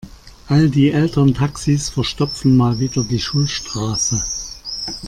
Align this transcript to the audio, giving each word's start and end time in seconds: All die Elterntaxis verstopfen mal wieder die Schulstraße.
All 0.49 0.71
die 0.71 0.89
Elterntaxis 0.89 1.89
verstopfen 1.91 2.57
mal 2.57 2.79
wieder 2.79 3.03
die 3.03 3.19
Schulstraße. 3.19 4.23